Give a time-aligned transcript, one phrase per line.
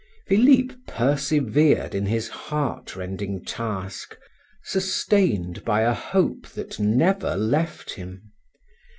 [0.25, 4.17] Philip persevered in his heart rending task,
[4.63, 8.31] sustained by a hope that never left him.